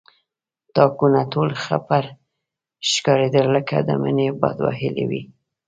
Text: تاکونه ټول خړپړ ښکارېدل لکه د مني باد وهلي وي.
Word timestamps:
تاکونه 0.75 1.19
ټول 1.33 1.49
خړپړ 1.61 2.03
ښکارېدل 2.89 3.45
لکه 3.55 3.75
د 3.87 3.89
مني 4.01 4.27
باد 4.41 4.57
وهلي 4.65 5.05
وي. 5.09 5.23